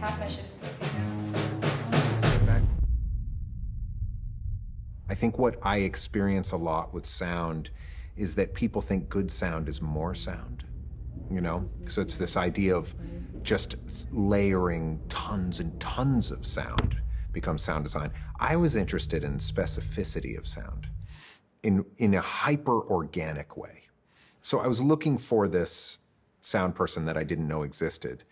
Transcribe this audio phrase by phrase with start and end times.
[0.00, 1.08] Half my shit is broken.
[5.10, 7.70] I think what I experience a lot with sound
[8.16, 10.64] is that people think good sound is more sound,
[11.30, 11.68] you know?
[11.86, 12.94] So it's this idea of
[13.42, 13.76] just
[14.12, 17.00] layering tons and tons of sound
[17.32, 18.10] becomes sound design.
[18.38, 20.88] I was interested in specificity of sound
[21.62, 23.84] in, in a hyper organic way.
[24.42, 25.98] So I was looking for this
[26.42, 28.24] sound person that I didn't know existed.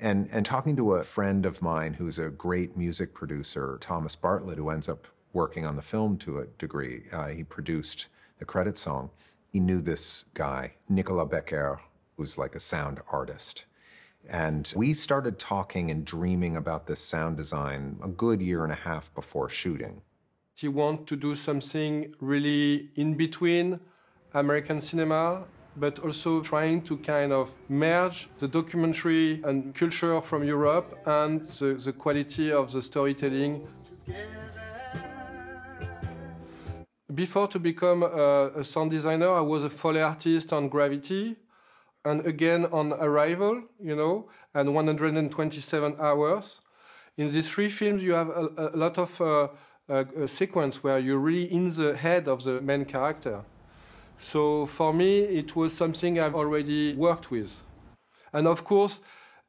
[0.00, 4.58] And, and talking to a friend of mine who's a great music producer, Thomas Bartlett,
[4.58, 7.04] who ends up working on the film to a degree.
[7.12, 9.10] Uh, he produced the credit song.
[9.52, 11.80] He knew this guy, Nicolas Becker,
[12.16, 13.64] who's like a sound artist.
[14.28, 18.76] And we started talking and dreaming about this sound design a good year and a
[18.76, 20.00] half before shooting.
[20.56, 23.80] He want to do something really in between
[24.32, 25.44] American cinema,
[25.76, 31.74] but also trying to kind of merge the documentary and culture from Europe and the,
[31.74, 33.66] the quality of the storytelling
[37.14, 41.36] before to become a, a, sound designer, I was a Foley artist on Gravity,
[42.04, 46.60] and again on Arrival, you know, and 127 hours.
[47.16, 49.48] In these three films, you have a, a lot of uh,
[49.88, 53.44] a, sequence where you're really in the head of the main character.
[54.18, 57.64] So for me, it was something I've already worked with,
[58.32, 59.00] and of course.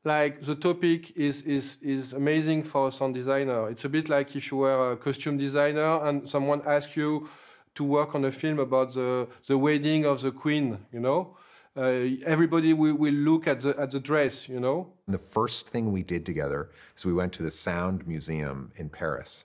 [0.08, 3.72] Like the topic is, is, is amazing for a sound designer.
[3.72, 7.28] It's a bit like if you were a costume designer and someone asks you,
[7.76, 11.38] to work on a film about the, the wedding of the queen, you know?
[11.78, 14.88] Uh, everybody will, will look at the, at the dress, you know?
[15.10, 19.44] The first thing we did together is we went to the Sound Museum in Paris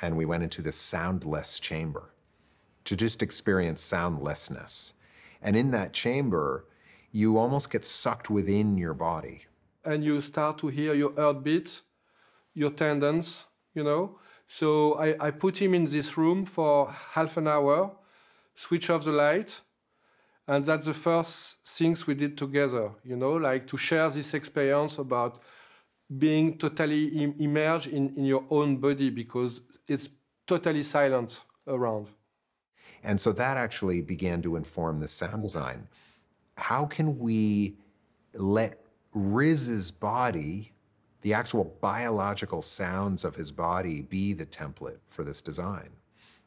[0.00, 2.10] and we went into the soundless chamber
[2.86, 4.94] to just experience soundlessness.
[5.42, 6.64] And in that chamber,
[7.12, 9.46] you almost get sucked within your body.
[9.84, 11.82] And you start to hear your heartbeat,
[12.54, 14.18] your tendons, you know?
[14.48, 17.92] So I, I put him in this room for half an hour,
[18.54, 19.60] switch off the light,
[20.48, 24.98] and that's the first things we did together, you know, like to share this experience
[24.98, 25.40] about
[26.18, 30.08] being totally Im immersed in, in your own body because it's
[30.46, 32.06] totally silent around.
[33.06, 35.88] And so that actually began to inform the sound design.
[36.58, 37.76] How can we
[38.34, 38.82] let
[39.14, 40.74] Riz's body
[41.26, 45.90] the actual biological sounds of his body be the template for this design.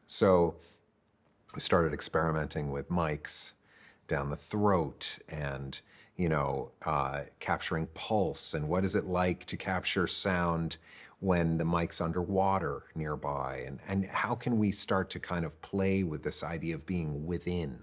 [0.06, 0.56] So
[1.54, 3.54] we started experimenting with mics
[4.08, 5.82] down the throat and
[6.16, 10.78] you know uh, capturing pulse and what is it like to capture sound
[11.20, 16.04] when the mic's underwater nearby and, and how can we start to kind of play
[16.04, 17.80] with this idea of being within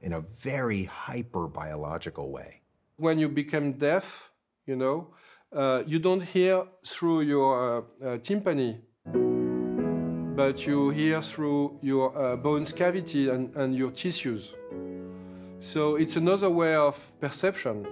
[0.00, 2.60] in a very hyper biological way
[2.96, 4.30] when you become deaf
[4.66, 5.08] you know
[5.52, 8.78] uh, you don't hear through your uh, uh, tympani,
[10.36, 14.54] but you hear through your uh, bones cavity and, and your tissues.
[15.58, 17.84] So it's another way of perception.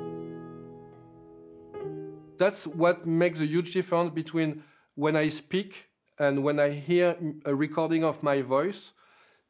[2.36, 4.62] That's what makes a huge difference between
[4.98, 5.86] when I speak
[6.18, 8.94] and when I hear a recording of my voice.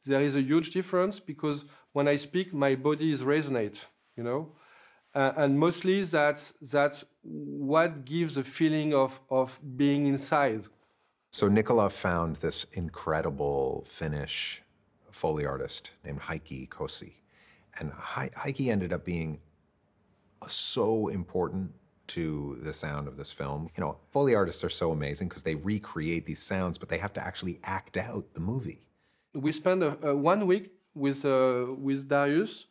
[0.05, 3.83] There is a huge difference because when I speak, my body is resonate,
[4.15, 4.51] you know.
[5.15, 10.65] Uh, and mostly that's, that's what gives a feeling of, of being inside.
[11.31, 14.61] So Nicola found this incredible Finnish
[15.09, 17.13] Foley artist named Heikki Kossi.
[17.79, 19.39] And Heikki ended up being
[20.47, 21.71] so important
[22.09, 23.69] to the sound of this film.
[23.77, 27.13] You know, Foley artists are so amazing because they recreate these sounds, but they have
[27.13, 28.81] to actually act out the movie.
[29.33, 32.65] We spent one week with, uh, with Darius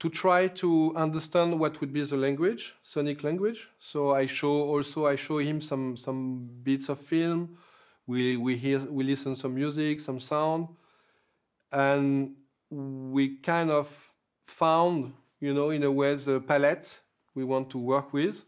[0.00, 3.70] to try to understand what would be the language, sonic language.
[3.78, 7.56] So I show also I show him some some bits of film.
[8.06, 10.68] We we hear we listen some music, some sound,
[11.72, 12.34] and
[12.70, 13.88] we kind of
[14.46, 17.00] found you know in a way the palette
[17.34, 18.44] we want to work with.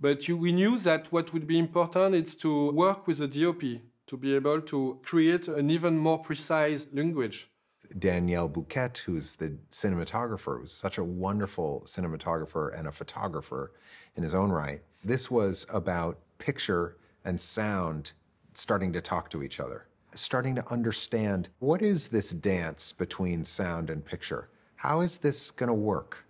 [0.00, 3.80] But you, we knew that what would be important is to work with the DOP
[4.06, 7.50] to be able to create an even more precise language.
[7.98, 13.72] Daniel Bouquet, who's the cinematographer, was such a wonderful cinematographer and a photographer
[14.16, 14.82] in his own right.
[15.04, 18.12] This was about picture and sound
[18.54, 23.90] starting to talk to each other, starting to understand what is this dance between sound
[23.90, 24.48] and picture?
[24.76, 26.24] How is this going to work?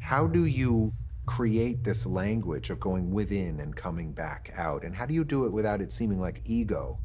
[0.00, 0.92] How do you
[1.26, 4.84] create this language of going within and coming back out?
[4.84, 6.98] And how do you do it without it seeming like ego?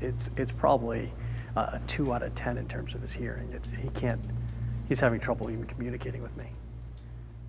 [0.00, 1.12] it's it's probably
[1.56, 3.52] a two out of ten in terms of his hearing.
[3.52, 4.24] It, he can't.
[4.88, 6.46] He's having trouble even communicating with me.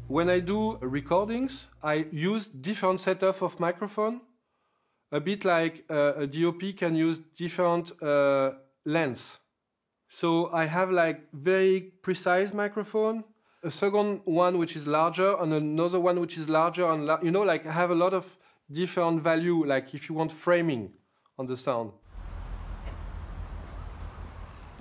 [0.08, 4.22] When I do recordings, I use different setup of microphone,
[5.12, 8.52] a bit like uh, a DOP can use different uh,
[8.86, 9.40] lens.
[10.10, 13.24] So I have like very precise microphone,
[13.64, 17.32] a second one which is larger, and another one which is larger, and la you
[17.32, 18.38] know, like I have a lot of
[18.72, 19.66] different value.
[19.66, 20.92] Like if you want framing
[21.38, 21.92] on the sound.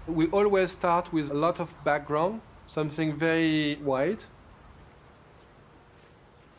[0.06, 4.24] We always start with a lot of background, something very wide.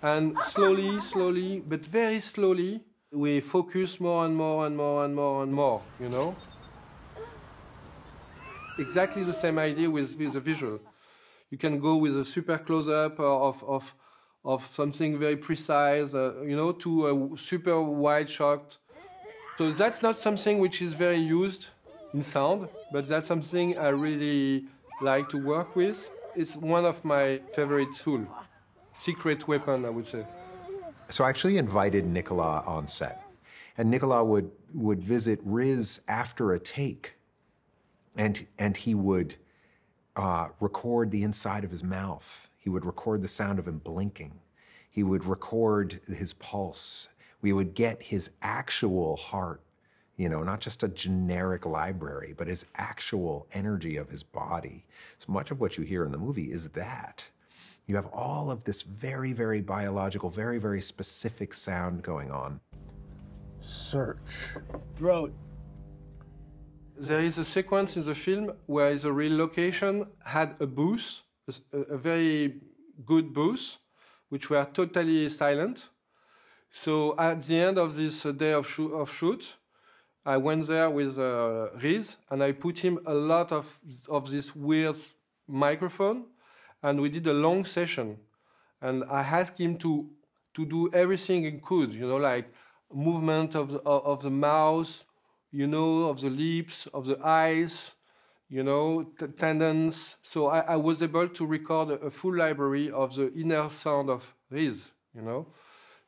[0.03, 2.81] And slowly, slowly, but very slowly,
[3.11, 6.35] we focus more and more and more and more and more, you know?
[8.79, 10.79] Exactly the same idea with, with the visual.
[11.51, 13.95] You can go with a super close up of, of,
[14.45, 18.77] of something very precise, uh, you know, to a super wide shot.
[19.57, 21.67] So that's not something which is very used
[22.13, 24.65] in sound, but that's something I really
[25.01, 26.09] like to work with.
[26.35, 28.27] It's one of my favorite tools,
[28.93, 30.25] secret weapon, I would say.
[31.09, 33.23] So I actually invited Nicolas on set,
[33.77, 37.15] and Nicolas would would visit Riz after a take,
[38.19, 39.35] and and he would
[40.15, 42.49] uh, record the inside of his mouth.
[42.57, 44.33] He would record the sound of him blinking.
[44.91, 47.07] He would record his pulse.
[47.41, 49.61] We would get his actual heart
[50.17, 54.83] you know, not just a generic library, but his actual energy of his body.
[55.17, 57.25] So much of what you hear in the movie is that.
[57.87, 62.59] You have all of this very, very biological, very, very specific sound going on.
[63.61, 64.19] Search.
[64.93, 65.33] Throat.
[66.99, 71.77] There is a sequence in the film where the real location had a booth, a,
[71.93, 72.59] a very
[73.05, 73.77] good booth,
[74.27, 75.87] which were totally silent.
[76.71, 79.55] So at the end of this day of, shoot, of shoot,
[80.25, 83.79] I went there with uh, Riz and I put him a lot of,
[84.09, 84.97] of this weird
[85.47, 86.25] microphone
[86.83, 88.17] and we did a long session.
[88.81, 90.09] And I asked him to,
[90.53, 92.51] to do everything he could, you know, like
[92.93, 95.05] movement of the, of the mouth,
[95.51, 97.95] you know, of the lips, of the eyes,
[98.49, 100.15] you know, tendons.
[100.21, 104.09] So I, I, was able to record a, a, full library of the inner sound
[104.09, 105.47] of Riz, you know.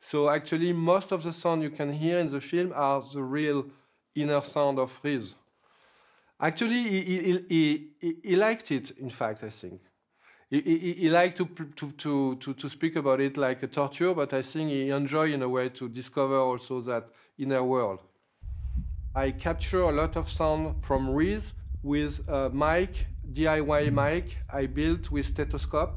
[0.00, 3.66] So actually, most of the sound you can hear in the film are the real
[4.16, 5.36] inner sound of Riz.
[6.40, 9.80] Actually, he, he, he, he, liked it, in fact, I think.
[10.50, 14.12] He, he, he liked to, to, to, to, to speak about it like a torture,
[14.12, 17.08] but I think he enjoyed, in a way, to discover also that
[17.38, 18.00] inner world.
[19.14, 25.10] I capture a lot of sound from Riz with a mic, DIY mic I built
[25.10, 25.94] with stethoscope.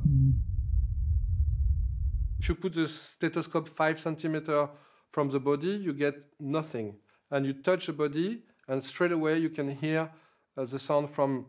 [2.39, 4.69] If you put the stethoscope five centimeter
[5.11, 6.97] from the body, you get nothing
[7.31, 10.11] and you touch the body, and straight away you can hear
[10.57, 11.45] uh, the sound from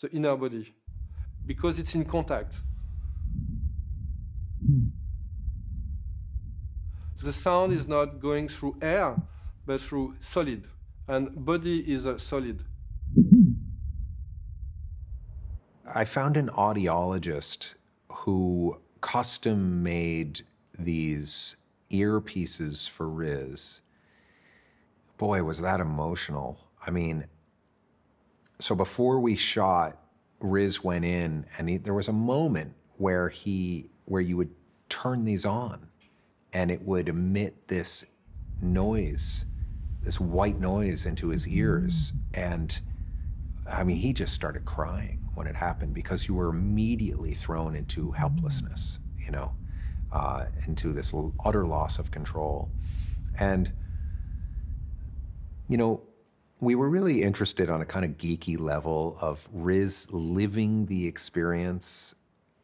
[0.00, 0.74] the inner body
[1.46, 2.60] because it's in contact.
[7.22, 9.16] The sound is not going through air,
[9.64, 10.66] but through solid,
[11.08, 12.64] and body is a solid.
[15.94, 17.74] I found an audiologist
[18.10, 20.42] who custom made
[20.78, 21.56] these
[21.90, 23.80] earpieces for Riz
[25.18, 26.58] boy, was that emotional.
[26.86, 27.26] I mean,
[28.58, 29.98] so before we shot,
[30.40, 34.50] Riz went in, and he, there was a moment where he, where you would
[34.88, 35.88] turn these on,
[36.52, 38.04] and it would emit this
[38.60, 39.46] noise,
[40.04, 42.80] this white noise into his ears, and
[43.70, 48.12] I mean, he just started crying when it happened because you were immediately thrown into
[48.12, 49.52] helplessness, you know,
[50.12, 51.12] uh, into this
[51.44, 52.70] utter loss of control,
[53.38, 53.72] and
[55.68, 56.02] you know,
[56.60, 62.14] we were really interested on a kind of geeky level of Riz living the experience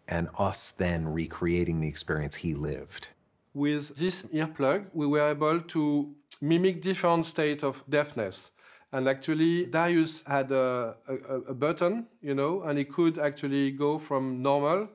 [0.07, 3.09] and us then recreating the experience he lived.
[3.55, 8.51] With this earplug, we were able to mimic different state of deafness.
[8.93, 13.99] And actually, Darius had a, a, a, button, you know, and he could actually go
[13.99, 14.89] from normal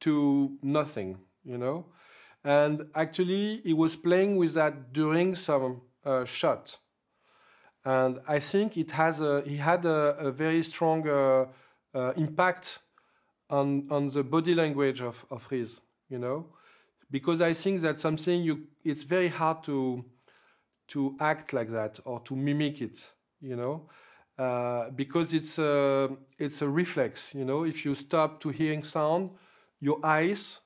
[0.00, 1.86] to nothing, you know.
[2.44, 6.78] And actually, he was playing with that during some uh, shot.
[7.84, 11.46] And I think it has a, he had a, a very strong uh,
[11.94, 12.78] uh, impact
[13.50, 16.46] on, on the body language of, of Riz, you know?
[17.10, 20.04] Because I think that's something you, it's very hard to,
[20.88, 23.88] to act like that or to mimic it, you know?
[24.38, 27.64] Uh, because it's a, it's a reflex, you know?
[27.64, 29.30] If you stop to hearing sound,
[29.80, 30.60] your eyes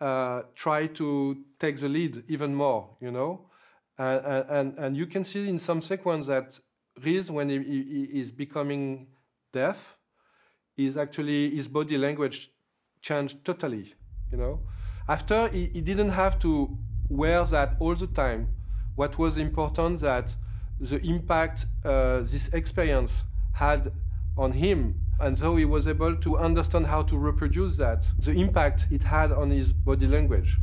[0.00, 3.50] uh, try to take the lead even more, you know?
[3.98, 6.58] And, and, and you can see in some sequence that
[7.02, 9.08] Riz, when he, he is becoming
[9.52, 9.96] deaf,
[10.76, 12.50] is actually his body language
[13.02, 13.94] changed totally,
[14.30, 14.60] you know.
[15.08, 16.76] After, he, he didn't have to
[17.08, 18.48] wear that all the time.
[18.96, 20.34] What was important that
[20.80, 23.92] the impact uh, this experience had
[24.36, 28.86] on him, and so he was able to understand how to reproduce that, the impact
[28.90, 30.58] it had on his body language,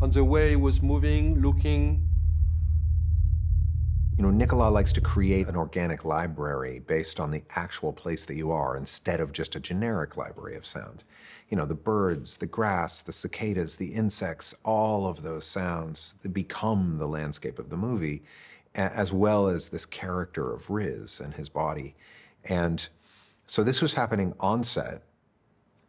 [0.00, 2.08] on the way he was moving, looking,
[4.16, 8.36] you know, Nicolas likes to create an organic library based on the actual place that
[8.36, 11.02] you are instead of just a generic library of sound.
[11.48, 16.98] You know, the birds, the grass, the cicadas, the insects, all of those sounds become
[16.98, 18.22] the landscape of the movie,
[18.76, 21.96] as well as this character of Riz and his body.
[22.44, 22.88] And
[23.46, 25.02] so this was happening on set,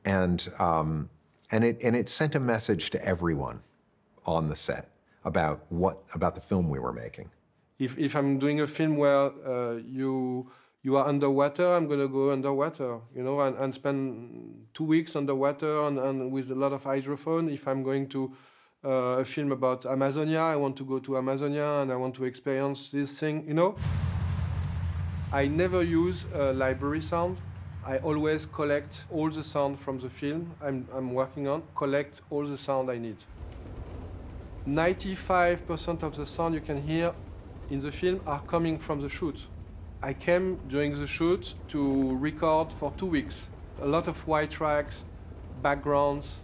[0.04, 1.10] and um,
[1.52, 3.62] and it and it sent a message to everyone
[4.26, 4.90] on the set
[5.24, 7.30] about what about the film we were making
[7.80, 10.50] if, if I'm doing a film where uh, you
[10.82, 15.88] you are underwater, I'm gonna go underwater, you know, and, and spend two weeks underwater
[15.88, 17.52] and, and with a lot of hydrophone.
[17.52, 18.32] If I'm going to
[18.84, 22.26] uh, a film about Amazonia, I want to go to Amazonia and I want to
[22.26, 23.76] experience this thing, you know.
[25.34, 27.38] I never use a library sound.
[27.84, 32.46] I always collect all the sound from the film I'm, I'm working on, collect all
[32.46, 33.18] the sound I need.
[34.68, 37.14] 95% of the sound you can hear
[37.70, 39.48] in the film are coming from the shoot.
[40.02, 43.50] I came during the shoot to record for two weeks.
[43.82, 45.04] A lot of white tracks,
[45.62, 46.40] backgrounds.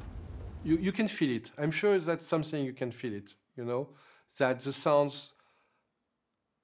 [0.63, 1.51] You, you can feel it.
[1.57, 3.89] I'm sure that's something you can feel it, you know,
[4.37, 5.33] that the sounds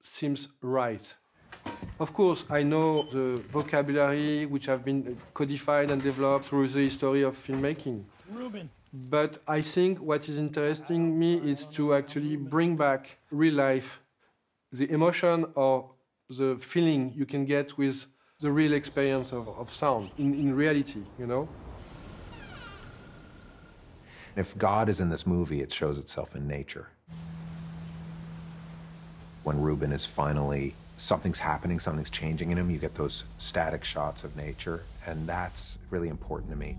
[0.02, 1.02] seems right.
[2.00, 6.80] Of course, I know the vocabulary which have been uh, codified and developed through the
[6.80, 8.04] history of filmmaking.
[8.32, 8.70] Ruben.
[8.92, 14.00] But I think what is interesting me is to actually bring back real life
[14.72, 15.90] the emotion or
[16.28, 18.06] the feeling you can get with
[18.40, 21.48] the real experience of, of sound in, in reality, you know?
[24.36, 26.88] If God is in this movie, it shows itself in nature.
[29.42, 34.22] When Ruben is finally, something's happening, something's changing in him, you get those static shots
[34.22, 36.76] of nature, and that's really important to me.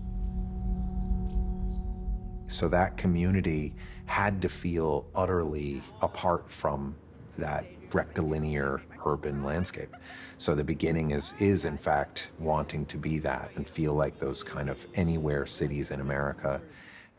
[2.46, 3.74] So that community
[4.06, 6.94] had to feel utterly apart from
[7.38, 9.94] that rectilinear urban landscape.
[10.38, 14.42] So the beginning is, is in fact wanting to be that and feel like those
[14.42, 16.60] kind of anywhere cities in America.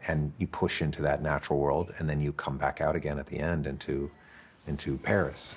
[0.07, 3.27] And you push into that natural world and then you come back out again at
[3.27, 4.09] the end into,
[4.67, 5.55] into Paris.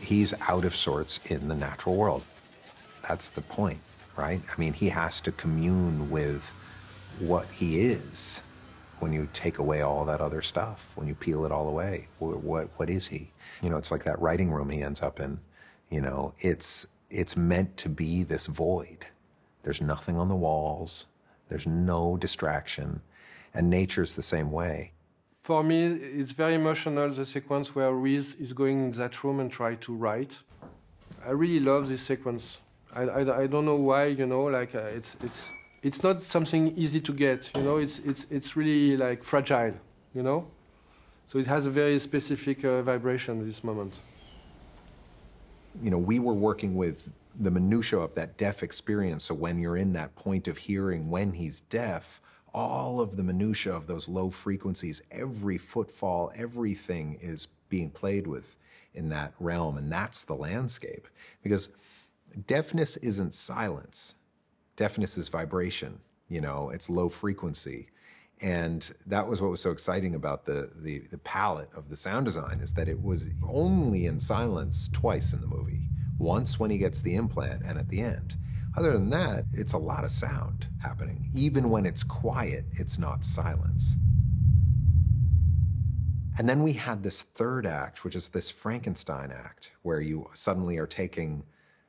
[0.00, 2.22] He's out of sorts in the natural world.
[3.08, 3.80] That's the point,
[4.16, 4.40] right?
[4.48, 6.52] I mean, he has to commune with
[7.18, 8.42] what he is
[9.00, 12.68] when you take away all that other stuff, when you peel it all away, what,
[12.76, 13.32] what is he?
[13.62, 15.40] You know, it's like that writing room he ends up in.
[15.90, 19.06] You know, it's, it's meant to be this void.
[19.62, 21.06] There's nothing on the walls.
[21.48, 23.00] There's no distraction.
[23.54, 24.92] And nature's the same way.
[25.42, 29.50] For me, it's very emotional, the sequence where Riz is going in that room and
[29.50, 30.36] try to write.
[31.24, 32.58] I really love this sequence.
[32.94, 35.50] I, I, I don't know why, you know, like uh, it's, it's,
[35.82, 37.50] it's not something easy to get.
[37.56, 39.74] You know, it's it's it's really like fragile.
[40.14, 40.46] You know,
[41.26, 43.94] so it has a very specific uh, vibration at this moment.
[45.82, 47.08] You know, we were working with
[47.38, 49.24] the minutia of that deaf experience.
[49.24, 52.20] So when you're in that point of hearing when he's deaf,
[52.52, 58.56] all of the minutia of those low frequencies, every footfall, everything is being played with
[58.94, 61.06] in that realm, and that's the landscape.
[61.42, 61.70] Because
[62.46, 64.16] deafness isn't silence
[64.78, 67.88] deafness is vibration, you know, it's low frequency.
[68.40, 72.26] And that was what was so exciting about the, the, the palette of the sound
[72.26, 75.88] design is that it was only in silence twice in the movie.
[76.20, 78.36] Once when he gets the implant and at the end.
[78.76, 81.28] Other than that, it's a lot of sound happening.
[81.34, 83.96] Even when it's quiet, it's not silence.
[86.38, 90.78] And then we had this third act, which is this Frankenstein act, where you suddenly
[90.78, 91.42] are taking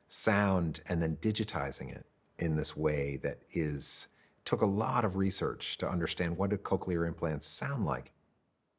[0.08, 2.04] sound and then digitizing it
[2.40, 4.08] in this way that is
[4.44, 8.12] took a lot of research to understand what do cochlear implants sound like.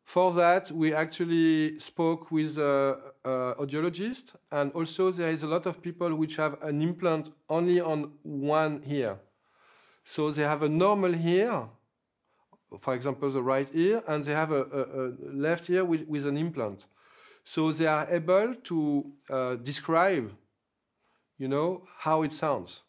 [0.04, 5.66] For that, we actually spoke with a, a audiologist, and also there is a lot
[5.66, 9.20] of people which have an implant only on one ear.
[10.04, 11.70] So they have a normal ear,
[12.80, 16.26] for example, the right ear, and they have a, a, a left ear with, with,
[16.26, 16.88] an implant.
[17.46, 20.32] So they are able to uh, describe,
[21.38, 22.82] you know, how it sounds.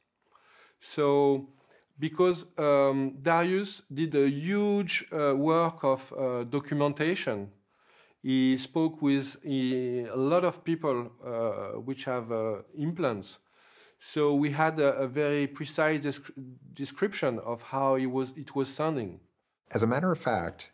[0.83, 1.49] So,
[1.97, 7.51] because um, Darius did a huge uh, work of uh, documentation,
[8.21, 13.39] he spoke with he, a lot of people uh, which have uh, implants.
[14.01, 16.21] So we had a, a very precise
[16.73, 19.21] description of how it was, it was sounding.
[19.71, 20.73] As a matter of fact,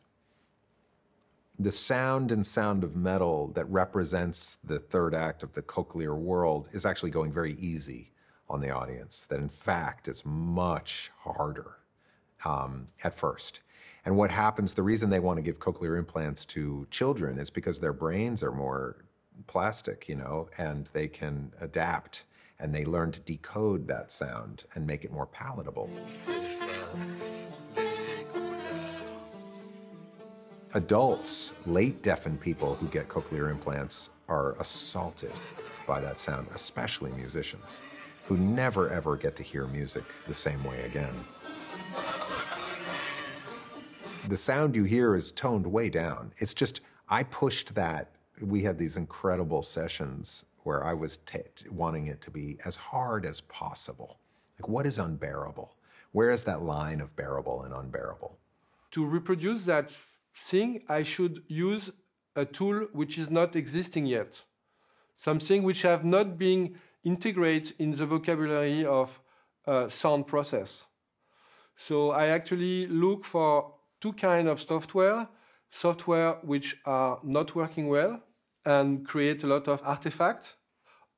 [1.58, 6.70] the sound and sound of metal that represents the third act of the cochlear world
[6.72, 8.12] is actually going very easy
[8.50, 9.26] on the audience.
[9.26, 11.78] That in fact, it's much harder
[12.44, 13.60] um, at first.
[14.04, 17.78] And what happens, the reason they want to give cochlear implants to children is because
[17.78, 19.04] their brains are more
[19.46, 22.24] plastic, you know, and they can adapt
[22.60, 25.90] and they learn to decode that sound and make it more palatable.
[30.74, 35.32] Adults, late deafened people who get cochlear implants are assaulted
[35.86, 37.82] by that sound, especially musicians
[38.28, 41.14] who never ever get to hear music the same way again.
[44.28, 46.32] The sound you hear is toned way down.
[46.36, 48.10] It's just, I pushed that.
[48.42, 51.18] We had these incredible sessions where I was
[51.70, 54.18] wanting it to be as hard as possible.
[54.60, 55.74] Like, what is unbearable?
[56.12, 58.36] Where is that line of bearable and unbearable?
[58.90, 59.90] To reproduce that
[60.34, 61.90] thing, I should use
[62.36, 64.44] a tool which is not existing yet.
[65.16, 69.20] Something which have not been integrated in the vocabulary of
[69.66, 70.86] uh, sound process.
[71.76, 75.28] So I actually look for two kinds of software,
[75.70, 78.20] software which are not working well
[78.64, 80.56] and create a lot of artifacts,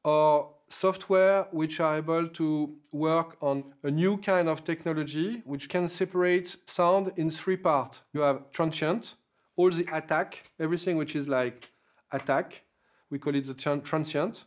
[0.04, 5.88] or software which are able to work on a new kind of technology which can
[5.88, 8.02] separate sound in three parts.
[8.12, 9.16] You have transient,
[9.56, 11.70] all the attack, everything which is like
[12.12, 12.62] attack,
[13.10, 14.44] we call it the transient.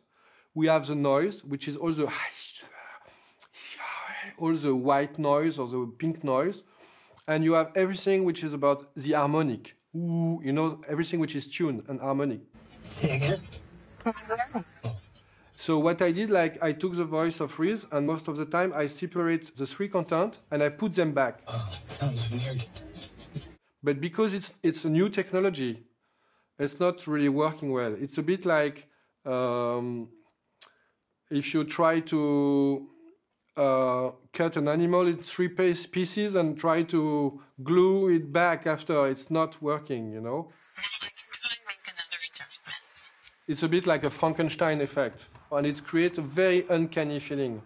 [0.56, 2.08] We have the noise, which is all the
[4.38, 6.64] all the white noise or the pink noise.
[7.28, 9.76] And you have everything which is about the harmonic.
[9.96, 12.42] Ooh, you know, everything which is tuned and harmonic.
[15.56, 18.46] So what I did, like I took the voice of Riz, and most of the
[18.46, 21.40] time I separate the three content and I put them back.
[21.48, 22.66] Oh, sounds weird.
[23.82, 25.84] But because it's it's a new technology,
[26.60, 27.96] it's not really working well.
[27.98, 28.88] It's a bit like
[29.26, 30.10] um,
[31.34, 32.88] if you try to
[33.58, 39.32] uh, cut an animal in three pieces and try to glue it back after it's
[39.32, 40.50] not working, you know?
[43.48, 47.62] It's a bit like a Frankenstein effect, and it creates a very uncanny feeling.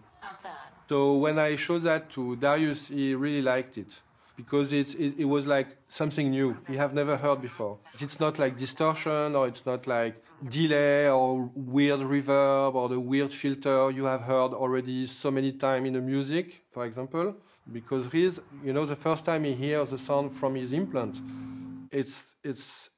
[0.88, 4.00] So when I showed that to Darius, he really liked it
[4.38, 7.76] because it, it was like something new he have never heard before.
[8.00, 10.14] It's not like distortion or it's not like
[10.48, 15.88] delay or weird reverb or the weird filter you have heard already so many times
[15.88, 17.34] in the music, for example.
[17.70, 21.20] Because Riz, you know, the first time he hears the sound from his implant,
[21.90, 22.90] it's, it's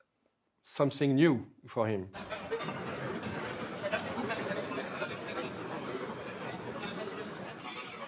[0.63, 2.09] something new for him.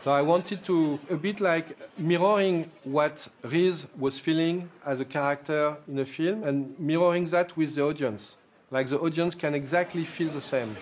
[0.03, 5.77] So I wanted to, a bit like mirroring what Riz was feeling as a character
[5.87, 8.37] in a film and mirroring that with the audience.
[8.73, 10.77] Like the audience can exactly feel the same.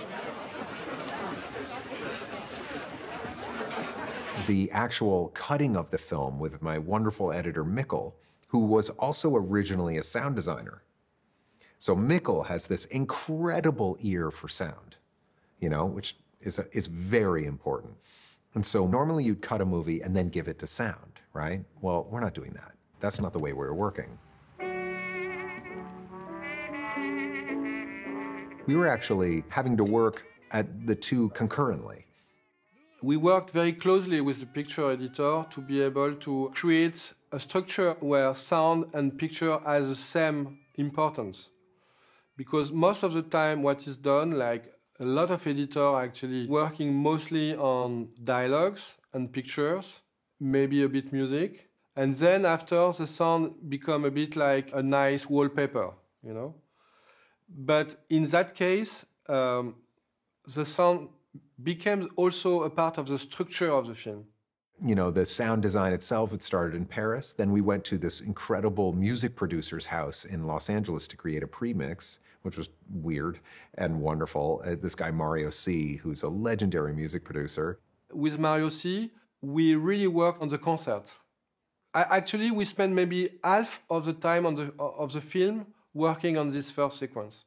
[4.47, 8.15] The actual cutting of the film with my wonderful editor, Mikkel,
[8.49, 10.83] who was also originally a sound designer.
[11.79, 14.97] So Mikkel has this incredible ear for sound,
[15.59, 17.97] you know, which is, is very important.
[18.55, 21.65] And so normally you'd cut a movie and then give it to sound, right?
[21.81, 22.73] Well, we're not doing that.
[22.99, 24.19] That's not the way we're working.
[28.67, 32.07] We were actually having to work at the two concurrently.
[33.03, 37.97] We worked very closely with the picture editor to be able to create a structure
[38.01, 41.51] where sound and picture has the same importance.
[42.37, 46.95] Because most of the time what is done, like a lot of editors actually working
[46.95, 50.03] mostly on dialogues and pictures,
[50.39, 51.71] maybe a bit music.
[51.97, 56.55] And then after the sound become a bit like a nice wallpaper, you know.
[57.49, 59.77] But in that case, um,
[60.47, 61.09] the sound
[61.63, 64.27] became also a part of the structure of the film.
[64.83, 67.35] You know, the sound design itself, it started in Paris.
[67.35, 71.47] Then we went to this incredible music producer's house in Los Angeles to create a
[71.47, 73.39] premix which was weird
[73.75, 74.63] and wonderful.
[74.65, 77.79] Uh, this guy, Mario C., who's a legendary music producer.
[78.13, 79.11] With Mario C.,
[79.43, 81.11] we really worked on the concert.
[81.93, 86.37] I, actually, we spent maybe half of the time on the, of the film working
[86.37, 87.45] on this first sequence.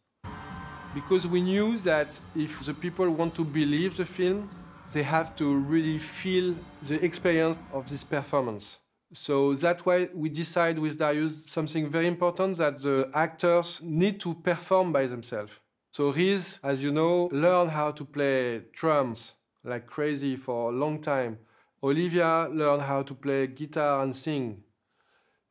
[0.93, 4.49] Because we knew that if the people want to believe the film,
[4.91, 8.79] they have to really feel the experience of this performance.
[9.13, 14.33] So that's why we decide with Darius something very important that the actors need to
[14.33, 15.59] perform by themselves.
[15.91, 20.99] So Riz, as you know, learned how to play drums like crazy for a long
[21.01, 21.37] time.
[21.83, 24.63] Olivia learned how to play guitar and sing.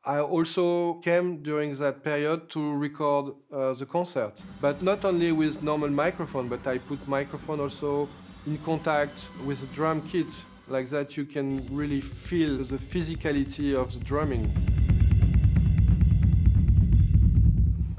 [0.05, 5.63] I also came during that period to record uh, the concert, but not only with
[5.63, 8.09] normal microphone, but I put microphone also
[8.47, 10.27] in contact with a drum kit.
[10.69, 14.51] Like that, you can really feel the physicality of the drumming.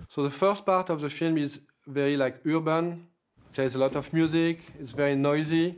[0.10, 3.08] So the first part of the film is very like urban.
[3.56, 4.62] There's a lot of music.
[4.80, 5.76] It's very noisy.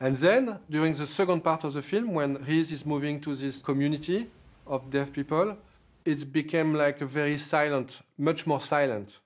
[0.00, 3.62] And then during the second part of the film, when Riz is moving to this
[3.62, 4.28] community,
[4.68, 5.56] of deaf people,
[6.04, 9.20] it became like a very silent, much more silent.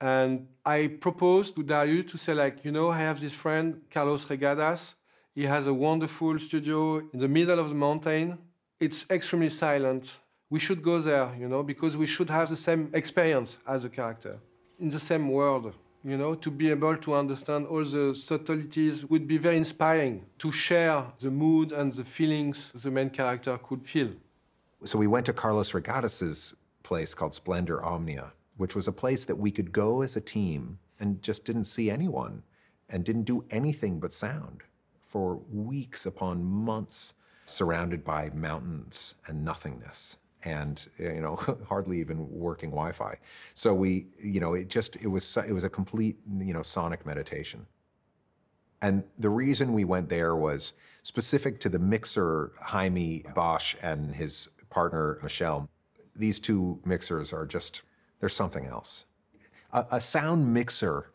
[0.00, 4.24] And I proposed to Dario to say, like, you know, I have this friend, Carlos
[4.26, 4.94] Reygadas.
[5.34, 8.38] He has a wonderful studio in the middle of the mountain.
[8.78, 10.18] It's extremely silent.
[10.48, 13.90] We should go there, you know, because we should have the same experience as a
[13.90, 14.40] character
[14.78, 15.74] in the same world.
[16.02, 20.50] You know, to be able to understand all the subtleties would be very inspiring to
[20.50, 24.12] share the mood and the feelings the main character could feel.
[24.84, 29.36] So we went to Carlos Reygadas' place called Splendor Omnia, which was a place that
[29.36, 32.42] we could go as a team and just didn't see anyone
[32.90, 34.60] and didn't do anything but sound
[35.00, 37.14] for weeks upon months,
[37.46, 41.36] surrounded by mountains and nothingness and you know
[41.68, 43.16] hardly even working wi-fi.
[43.54, 47.06] So we you know it just it was it was a complete you know sonic
[47.06, 47.64] meditation.
[48.82, 54.50] And the reason we went there was specific to the mixer Jaime Baksht and his
[54.68, 55.66] partner, Michelle,
[56.14, 57.82] these two mixers are just,
[58.20, 59.06] they're something else.
[59.72, 61.12] A, a sound mixer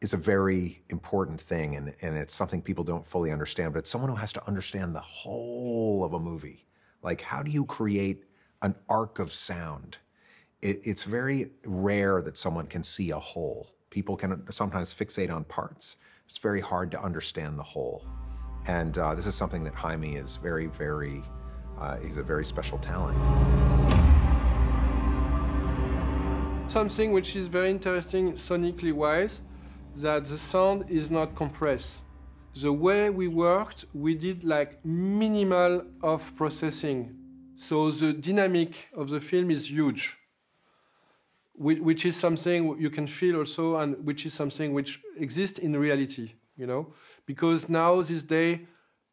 [0.00, 3.90] is a very important thing, and, and it's something people don't fully understand, but it's
[3.90, 6.66] someone who has to understand the whole of a movie.
[7.02, 8.24] Like, how do you create
[8.62, 9.98] an arc of sound?
[10.62, 13.68] It, it's very rare that someone can see a whole.
[13.90, 15.96] People can sometimes fixate on parts.
[16.26, 18.06] It's very hard to understand the whole.
[18.66, 21.22] And uh, this is something that Jaime is very, very
[21.80, 24.19] uh, he's a very special talent.
[26.70, 29.40] Something which is very interesting sonically wise,
[29.96, 32.02] that the sound is not compressed.
[32.54, 37.16] The way we worked, we did like minimal of processing.
[37.56, 40.16] So the dynamic of the film is huge,
[41.56, 46.34] which is something you can feel also, and which is something which exists in reality,
[46.56, 46.94] you know?
[47.26, 48.60] Because now, this day,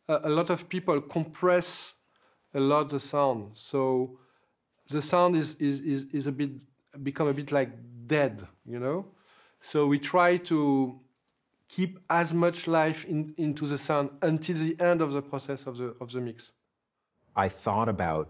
[0.07, 1.95] a lot of people compress
[2.53, 3.57] a lot the sound.
[3.57, 4.19] So
[4.87, 6.51] the sound is, is, is, is a bit
[7.03, 7.69] become a bit like
[8.07, 9.05] dead, you know?
[9.61, 10.99] So we try to
[11.67, 15.77] keep as much life in, into the sound until the end of the process of
[15.77, 16.51] the, of the mix.
[17.35, 18.29] I thought about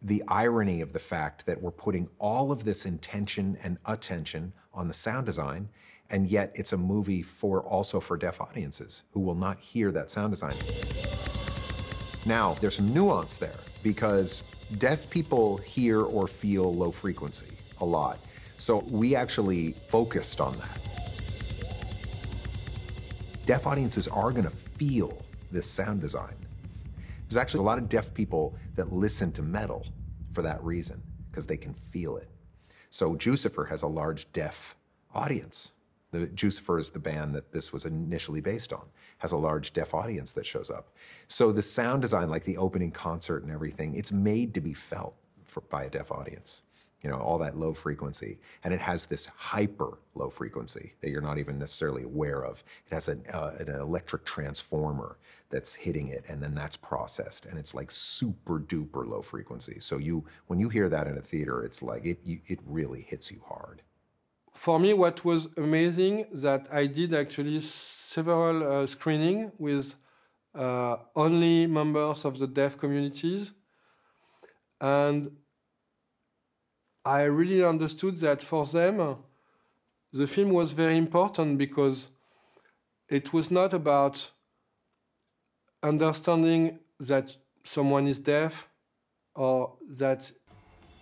[0.00, 4.86] the irony of the fact that we're putting all of this intention and attention on
[4.86, 5.68] the sound design,
[6.10, 10.10] and yet it's a movie for also for deaf audiences who will not hear that
[10.10, 10.54] sound design.
[12.24, 14.44] Now, there's some nuance there because
[14.78, 18.18] deaf people hear or feel low frequency a lot.
[18.56, 20.80] So we actually focused on that.
[23.46, 25.16] Deaf audiences are going to feel
[25.50, 26.34] this sound design.
[27.28, 29.86] There's actually a lot of deaf people that listen to metal
[30.30, 32.28] for that reason, because they can feel it.
[32.90, 34.76] So Jucifer has a large deaf
[35.14, 35.72] audience.
[36.10, 38.82] The Jucifer is the band that this was initially based on,
[39.18, 40.94] has a large deaf audience that shows up.
[41.26, 45.14] So the sound design, like the opening concert and everything, it's made to be felt
[45.44, 46.62] for, by a deaf audience.
[47.02, 48.38] You know, all that low frequency.
[48.64, 52.64] And it has this hyper low frequency that you're not even necessarily aware of.
[52.90, 55.16] It has an, uh, an electric transformer
[55.48, 57.46] that's hitting it, and then that's processed.
[57.46, 59.78] And it's like super duper low frequency.
[59.78, 63.02] So you, when you hear that in a theater, it's like it, you, it really
[63.02, 63.82] hits you hard
[64.58, 69.94] for me, what was amazing that I did actually several uh, screening with
[70.52, 73.52] uh, only members of the deaf communities,
[74.80, 75.30] and
[77.08, 79.16] I really understood that for them,
[80.12, 82.08] the film was very important because
[83.08, 84.30] it was not about
[85.82, 88.68] understanding that someone is deaf
[89.34, 90.30] or that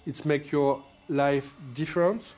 [0.07, 2.35] it makes your life different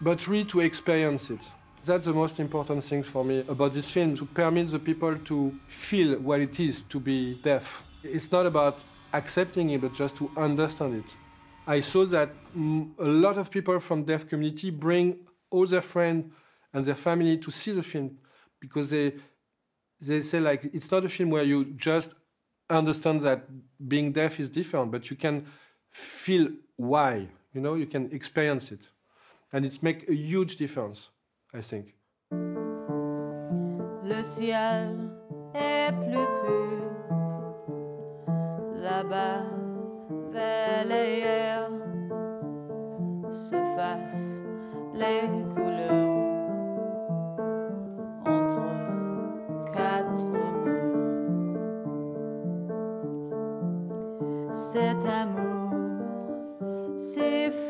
[0.00, 1.40] but really to experience it.
[1.84, 5.52] That's the most important thing for me about this film, to permit the people to
[5.66, 7.82] feel what it is to be deaf.
[8.04, 11.16] It's not about accepting it, but just to understand it.
[11.68, 15.18] I saw that a lot of people from deaf community bring
[15.50, 16.32] all their friends
[16.72, 18.16] and their family to see the film
[18.58, 19.12] because they
[20.00, 22.14] they say like it's not a film where you just
[22.70, 23.46] understand that
[23.86, 25.44] being deaf is different, but you can
[25.90, 27.28] feel why.
[27.52, 28.88] You know, you can experience it.
[29.52, 31.10] And it's make a huge difference,
[31.52, 31.94] I think.
[34.04, 35.10] Le ciel
[35.54, 36.78] est plus pur
[38.80, 39.57] là-bas
[43.30, 44.42] se fassent
[44.94, 46.16] les couleurs
[48.26, 48.62] entre
[49.72, 50.82] quatre murs.
[54.50, 55.70] Cet amour,
[56.98, 57.67] c'est.